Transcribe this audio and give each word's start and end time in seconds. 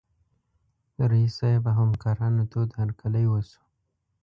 د 0.97 0.99
رییس 1.11 1.33
صیب 1.39 1.63
او 1.69 1.75
همکارانو 1.81 2.41
تود 2.51 2.69
هرکلی 2.79 3.25
وشو. 3.27 3.61